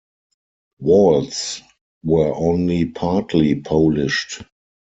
Walls 0.79 1.61
were 2.01 2.33
only 2.33 2.85
partly 2.85 3.53
polished. 3.59 4.41